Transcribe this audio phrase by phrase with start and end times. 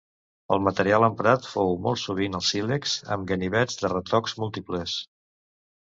[0.55, 4.97] El material emprat fou molt sovint el sílex, amb ganivets de retocs múltiples.